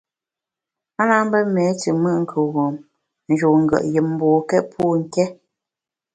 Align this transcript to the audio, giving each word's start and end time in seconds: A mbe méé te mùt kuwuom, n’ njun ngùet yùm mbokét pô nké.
A 1.01 1.03
mbe 1.25 1.39
méé 1.53 1.71
te 1.81 1.89
mùt 2.01 2.21
kuwuom, 2.31 2.75
n’ 2.83 2.87
njun 3.31 3.57
ngùet 3.63 3.85
yùm 3.93 4.07
mbokét 4.13 4.63
pô 4.73 4.85
nké. 5.01 5.23